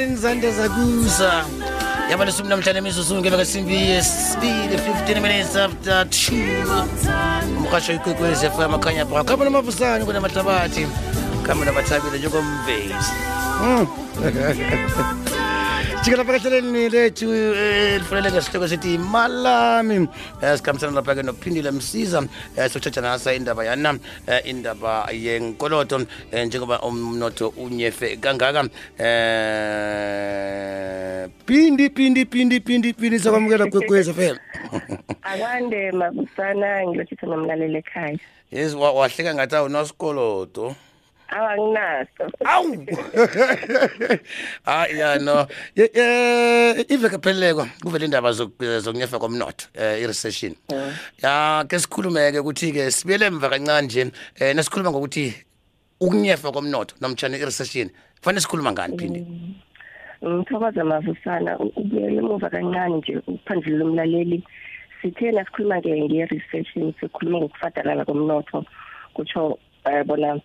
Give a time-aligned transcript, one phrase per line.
[0.00, 1.44] ekuqaleni zande zakusa
[2.10, 9.24] yaba lesumi namhlanje imizuzu kwesimbi yesibili 15 minutes after 2 umrhasho ikwekwezi fm akhanya bra
[9.24, 10.86] khamba namavusane kunamahlabathi.
[11.46, 13.12] Khamba nabathabile njengomvezi.
[16.10, 20.08] sijike lapha ke hlelelini lethu eh, elifunele ngesihloko sithi malami.
[20.42, 22.22] Eh, sikhambisana lapha ke nophindile msiza
[22.56, 23.98] eh, sokuthetha nasa indaba yana
[24.44, 26.00] indaba yenkoloto
[26.32, 28.60] njengoba umnotho unyefe kangaka.
[28.60, 28.68] Um
[31.46, 34.40] pindi pindi pindi pindi pindi sakwamukela kwekwezi phela
[35.22, 38.18] akwande mabusana ngiyothi thina mlalele ekhaya.
[38.50, 40.74] Yes wahleka ngathi awunasikoloto wa
[41.30, 42.86] anginaso awu!
[44.64, 45.46] Hayi ya no.
[45.76, 50.54] Ye- eh, iveke pheleleko kuvele indaba zoku- zokunyefa komnotho eh, i-recession.
[51.22, 51.64] Ya.
[51.68, 54.10] Ke sikhulume-ke ukuthi-ke sibuyele emva kancane nje um
[54.56, 55.34] nasikhuluma ngokuthi
[56.00, 59.20] ukunyefa komnotho nomtshana i-recession kufanele sikhuluma ngani phindi
[60.24, 64.44] ngithokoza mavusana u- ubuyele emuva kancane nje uphandlule umlaleli.
[65.02, 68.64] Sithe nasikhuluma-ke nge-recession sikhuluma ngokufadalala komnotho
[69.14, 70.40] kutsho um bona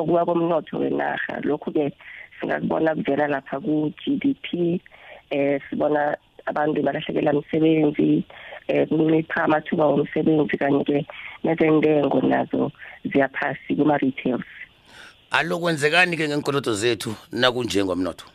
[0.00, 1.40] ukuwa komnotho wenarha.
[1.42, 1.92] Lokhu-ke
[2.40, 4.80] singakubona kuvela lapha ku-g d p
[5.32, 8.24] um sibona abantu balahlekelwa misebenzi
[8.68, 11.06] um kuncipha amathuba womsebenzi kanye-ke
[11.44, 12.72] nezentengo nazo
[13.04, 14.44] ziyaphasi kuma-retails.
[15.30, 18.26] Alokwenzekani-ke ngenkoloto zethu nakunjengomnotho?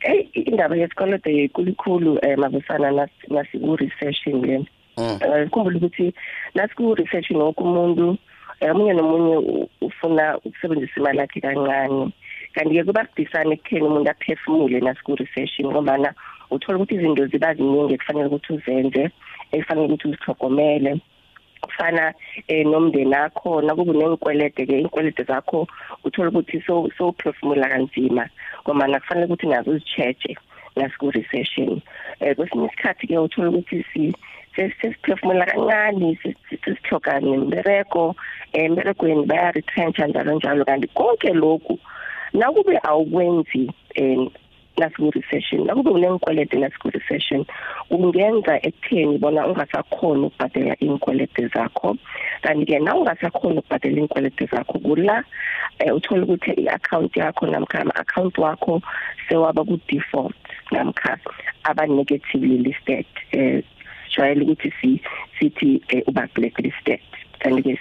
[0.00, 4.66] Eyi indaba yesikoloto yekulukhulu um mabusana nasiku-recession le
[4.98, 5.18] Mm.
[5.22, 6.12] um khumbula ukuthi
[6.54, 8.18] nasiku-recession woke umuntu um
[8.60, 12.12] omunye nomunye u- ufuna ukusebenzisa imali yakhe kancane.
[12.54, 16.14] Kanti-ke kuba kudisana ekutheni umuntu aphefumule nasiku-recession ngombana
[16.50, 19.02] uthola ukuthi izinto ziba ziningi ekufanele ukuthi uzenze
[19.52, 21.00] ekufanele ukuthi uzihlogomele
[21.60, 22.14] kufana
[22.48, 25.66] eh nomndeni akho nakuba nenkwelede ke inkwelede zakho
[26.04, 28.24] uthola ukuthi so sowuphefumula kanzima
[28.64, 30.36] ngoba nakufanele ukuthi nazo uzicheche
[30.76, 31.80] nasiku recession.
[32.20, 34.14] Eh kwesinye isikhathi ke uthola ukuthi si
[34.80, 36.18] sesiphefumula kancane
[36.64, 38.16] sisithoga nembereko
[38.52, 40.64] emberegweni baya retrench njalo njalo.
[40.64, 41.78] Kanti konke lokhu
[42.32, 43.70] nakube awukwenzi
[44.00, 44.30] um
[44.78, 47.44] nasiku-recession nakube unenkwelede nasiku-recession
[47.88, 51.96] kungenza ekutheni bona ungasakhoni ukubhadela iy'nkwelede zakho.
[52.42, 55.24] Kanti-ke na ungasakhoni ukubhadela iy'nkwelede zakho kula
[55.86, 58.82] um uthole ukuthi i-akhawunti yakho namkha ama-akhawunti wakho
[59.28, 60.36] sewaba ku-default
[60.70, 61.18] namkha
[61.64, 63.62] aba-negatively listed um
[64.08, 65.00] sijwayele ukuthi si-
[65.38, 67.00] sithi um uba-blacklisted
[67.38, 67.78] kanti-ke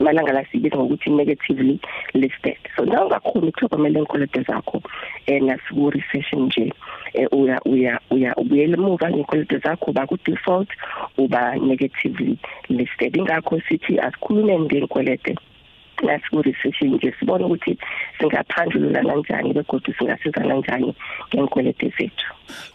[0.00, 1.80] malanga la sibiza ngokuthi negatively
[2.14, 2.56] listed.
[2.76, 4.82] So na ungakhoni ukuhlogomela iy'nkwelede zakho
[5.28, 6.72] um nasiku-recession nje
[7.14, 10.68] um uya uya uya ubuyela emuva ngey'nkwelede zakho uba ku-default
[11.18, 12.38] uba negatively
[12.68, 13.16] listed.
[13.16, 13.96] Ingakho sithi
[16.06, 17.78] asikhulumeni ngey'nkwelede nasiku-recession nje sibone ukuthi
[18.18, 20.94] singaphandlulula kanjani begodwa singasiza kanjani
[21.34, 22.26] ngey'nkwelede zethu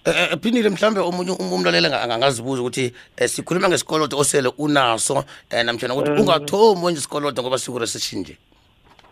[0.05, 5.23] Eh, eh, phindile mhlambe omunye um- umlaleli anga- angazibuza ukuthi eh, sikhuluma ngesikoloto osele unaso
[5.51, 8.37] um namtshana ukuthi ungathomi wenza isikoloto ngoba siku-recession nje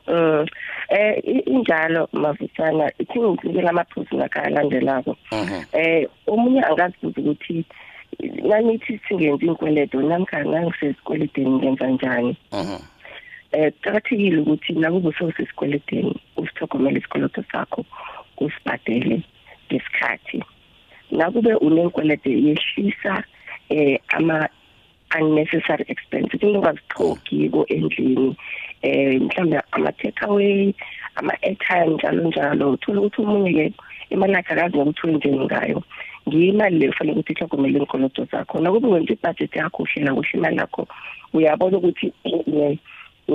[0.08, 0.46] Mm.
[0.90, 5.16] Eh injalo mavusana ithi ngizikela amaphuzu ngakalandelako.
[5.32, 5.62] Mhm.
[5.74, 7.66] Eh omunye angazibuza ukuthi
[8.50, 12.38] nanithi singenza inkweledo namkha nangisezikweledeni ngenza njani.
[13.53, 17.85] Eh kuqakathekile ukuthi nakuba usewusesikweleden usithogomele isikoloto sakho
[18.38, 19.23] usibhadele
[19.67, 20.39] ngesikhathi.
[21.12, 23.23] Nakube unenkwelede yehlisa
[23.69, 24.47] eh ama
[25.19, 28.35] unnecessary expenses into ongazithogiko endlini
[28.81, 30.73] eh mhlawumbe ama-takeaway
[31.16, 32.72] ama-airtime njalo njalo.
[32.72, 33.73] Uthola ukuthi omunye-ke
[34.09, 35.83] imali yakhe akazi nokuthi wenzeni ngayo.
[36.28, 38.59] Ngiyo imali leyo fanele ukuthi ihlogomele iinkoloto zakho.
[38.59, 40.88] Nakube wenza ibhajethi yakho uhlela kuhle imali yakho
[41.33, 42.13] uyabona ukuthi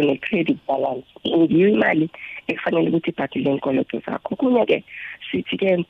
[0.01, 1.07] une-credit balance.
[1.27, 2.11] Ngiyo imali
[2.49, 4.37] ekufanele ukuthi ibhadele iinkoloto zakho.
[4.37, 4.84] Kunye-ke
[5.31, 5.84] sithi-ke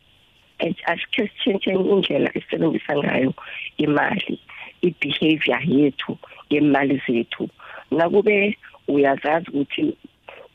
[0.58, 3.34] eh, asikhe sitshentsheni indlela esisebenzisa ngayo
[3.76, 4.40] imali
[4.82, 6.18] i-behavior yethu
[6.50, 7.48] ngemali zethu.
[7.90, 8.56] Nakube
[8.88, 9.96] uyazazi ukuthi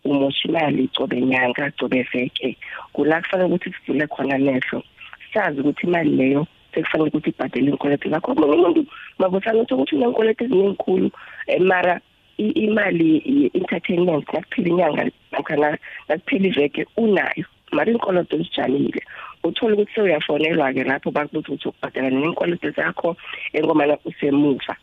[0.04, 2.58] umosha imali cobe nyanga cobe veke
[2.94, 4.84] kula kufanele ukuthi sivule khona amehlo
[5.34, 8.32] sazi ukuthi imali leyo sekufanele ukuthi ibhadele iy'nkweleto zakho.
[8.32, 8.82] Omunye umuntu
[9.20, 11.12] mabusana utho ukuthi unenkweleto eziningikhulu
[11.48, 12.02] um mara
[12.50, 15.78] imali ye-entertainment nakuphela inyanga namkha na-
[16.10, 17.46] nakuphela iveke unayo.
[17.72, 19.02] Mara iinkoloto zijamile.
[19.44, 23.16] Uthole ukuthi sewuyafonelwa-ke lapho bakubuza ukuthi ukubhadela neenkoloto zakho
[23.54, 24.76] engomana usemuva.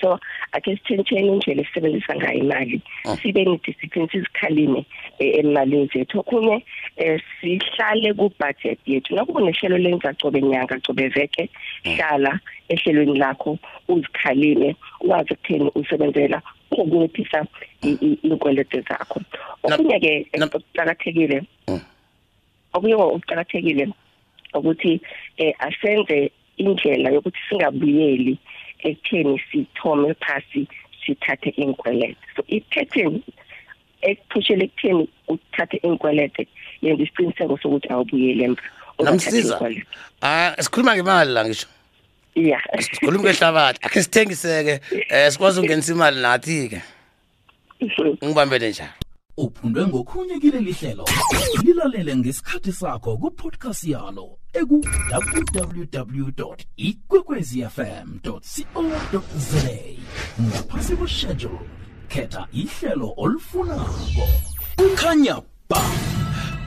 [0.00, 0.18] So
[0.52, 2.82] ake sitshentsheni indlela esisebenzisa ngayo imali.
[3.22, 4.86] Sibe ne-discipline sizikhalime
[5.18, 6.18] eh, emalini zethu.
[6.20, 6.64] Okunye
[6.98, 9.14] um sihlale ku-budget yethu.
[9.14, 11.48] Nakuba nehlelo lenza cobe nyanga cobe veke
[11.84, 13.58] hlala ehlelweni lakho
[13.88, 16.42] uzikhalime ukwazi ekutheni usebenzela
[16.82, 17.46] ukunciphisa
[17.82, 19.20] i- i- iy'nkwelede zakho.
[19.62, 21.80] Okunye-ke na- okuqakathekile Mm.
[22.74, 23.88] okunye okuqakathekile
[24.54, 25.00] ukuthi
[25.38, 28.38] eh asenze indlela yokuthi singabuyeli
[28.84, 30.66] ekutheni sithome phasi
[31.06, 33.20] sithathe inkwelete so i-pattern
[34.02, 36.46] ekuphushele ekutheni uthathe inkwelete
[36.82, 38.62] yenza isiqiniseko sokuthi awubuyeli emva.
[39.02, 39.58] Namsiza.
[40.22, 41.66] ah sikhuluma ngemali la ngisho.
[42.34, 43.78] Ya sikhuluma ngehlabathi.
[43.82, 44.80] Akhe sithengiseke.
[45.08, 46.82] Eh sikwazi ukungenisa imali nathi ke
[48.24, 48.90] ngibambele njalo.
[49.36, 51.04] Uphundwe ngokhunye kileli hlelo.
[51.64, 56.28] Lilalele ngesikhathi sakho kupodcast yalo eku-www
[56.76, 58.40] ikwekwezfm co
[59.36, 59.68] za
[60.42, 61.68] ngaphasi kweshedule
[62.08, 64.28] khetha ihlelo olufunako
[64.76, 65.82] kukhanya ba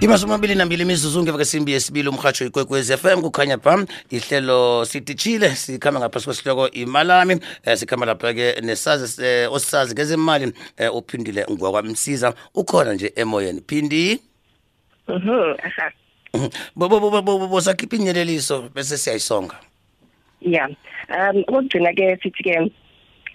[0.01, 5.99] imasumi amabili nambili imizuzu ngeva kesimbi yesibili umrhatsho ikwekwezi FM kukhanya pha ihlelo sititshile sikhamba
[5.99, 7.39] ngaphasi kwesihloko imalami.
[7.65, 13.61] Eh, sikhamba lapha-ke nesazi eh, osisazi ngezemali eh, uphindile ngwakwamsiza ukhona nje emoyeni.
[13.67, 14.21] Phindi?
[15.07, 15.55] Mhm.
[15.63, 15.91] Aha
[16.75, 19.55] Bo- bo- bo- bo- bo- bosakhipha inyeleliso bese siyayisonga.
[20.41, 20.69] Ya.
[21.09, 22.71] Um okugcina ke sithi ke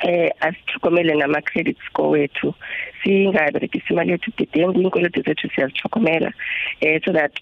[0.02, 2.54] eh asithokomele nama credit score wethu.
[3.02, 6.32] Singaberegisa imali yethu budedengu inkolodo zethu siyazithokomela
[6.80, 7.32] eh so that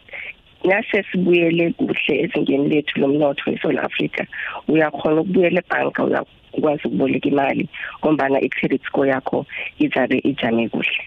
[0.65, 4.25] nase sibuyele kuhle ezingeni lethu lomnotho eSouth Africa
[4.69, 7.69] uyakhona ukubuyela ebhanka uyakwazi ukuboleka imali
[8.01, 9.47] ngombana i-credit score yakho
[9.79, 11.03] izabe ijame kuhle.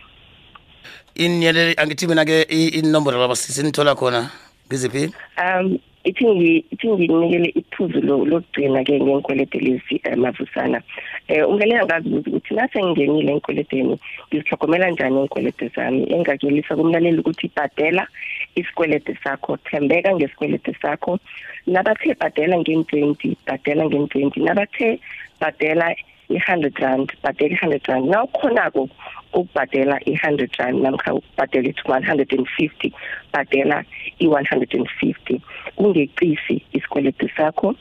[1.15, 4.29] Inyeleli angithi mina-ke i- inombolo labasisi nithola khona
[4.67, 5.13] ngiziphi?
[5.38, 10.81] Um ithi ngi ithi nginikele iphuzu lo- lokugcina ke ngenkwelete lezi eh, mavusana.
[11.27, 13.95] Eh ungelela ngazi ukuthi nase ngingenile enkweleteni
[14.27, 16.03] ngizihlokomela njani inkwelete zami?
[16.13, 18.07] Engakelisa kumlaleli ukuthi bhadela
[18.55, 21.19] isikwelete sakho thembeka ngesikwelete sakho.
[21.67, 25.00] Nabathe bhadela ngen-20 bhadela ngen-20 nabathe
[25.39, 25.95] bhadela
[26.35, 28.06] i-hundred rand bhadela i-hundred rand.
[28.09, 28.89] Na ukhonako
[29.33, 32.94] ukubhadela i-hundred rand namkha ukubhadela it one hundred and fifty
[33.33, 33.85] bhadela
[34.19, 35.41] i-one hundred and fifty.
[35.77, 37.75] Kungeqisi isikweleti sakho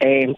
[0.00, 0.34] um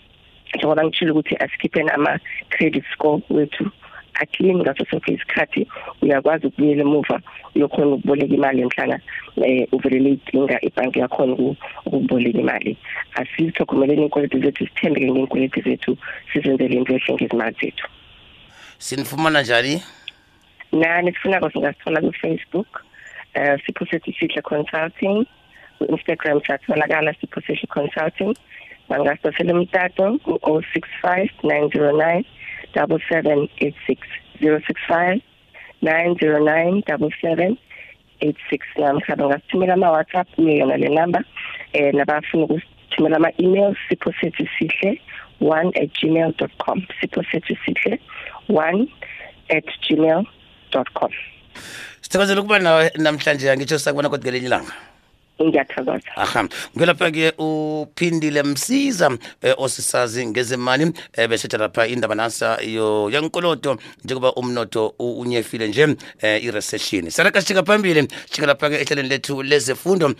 [0.55, 3.70] njengoba ngitshile ukuthi asikhipheni ama-credit score wethu
[4.14, 5.66] aclean ngaso sonke isikhathi
[6.02, 7.20] uyakwazi ukubuyela emuva
[7.55, 9.00] uyokhona ukuboleka imali enhlana
[9.40, 11.56] um uvelele idinga ibhanki yakhona uku-
[11.87, 12.76] ukukuboleka imali
[13.14, 15.96] asizithogomeleni iy'nkweleti zethu sithembeke ngey'nkweleti zethu
[16.32, 17.87] sizenzele into ehle ngezimali zethu.
[18.78, 19.82] Sinifumana njani
[20.72, 22.84] nani sifunako singasithola ku-facebook
[23.37, 25.26] um sipho sethu sihle consulting.
[25.78, 28.34] Ku-instagram siyatholakala sipho sihle consulting.
[28.88, 32.25] Bangasitosela umtato ku-o six five nine zero nine
[32.75, 34.00] double seven eight six
[34.40, 35.20] zero six five
[35.82, 37.56] nine zero nine double seven
[38.20, 41.25] eight six namkha bangasithumela ama-whatsapp kuyo yona le number.
[41.75, 45.00] Um nabafuna ukusithumela ama-email sipho sethu sihle
[45.40, 46.87] one at gmail dot com.
[47.00, 47.99] Sipho sethu sihle
[48.49, 48.88] one
[49.50, 50.25] at gmail
[50.72, 51.11] dot com.
[52.00, 54.73] Sithokozela ukuba nawe namhlanje angitsho sakubona kodwa ngelinye ilanga.
[55.44, 56.10] Ngiyathokoza.
[56.16, 56.48] Aha
[56.78, 64.94] ngelapha-ke uphindile msiza eh, osisazi ngezemali eh, besetha lapha indaba nasa yo yenkoloto njengoba umnotho
[64.98, 67.10] unyefile nje eh, i-recession.
[67.10, 70.14] Saraka sijika phambili sijika lapha-ke ehlelweni lethu lezefundo